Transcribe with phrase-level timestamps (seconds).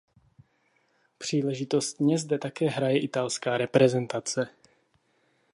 [1.17, 4.49] Příležitostně zde také hraje Italská reprezentace.